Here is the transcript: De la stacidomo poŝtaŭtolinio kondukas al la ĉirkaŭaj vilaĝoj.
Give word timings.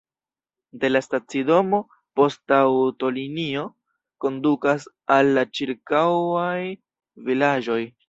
De 0.83 0.89
la 0.89 1.01
stacidomo 1.07 1.81
poŝtaŭtolinio 2.21 3.67
kondukas 4.27 4.91
al 5.19 5.33
la 5.39 5.47
ĉirkaŭaj 5.61 6.61
vilaĝoj. 7.33 7.83